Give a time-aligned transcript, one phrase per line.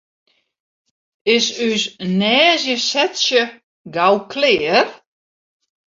[1.35, 1.83] Is ús
[2.19, 3.43] neigesetsje
[3.95, 4.87] gau klear?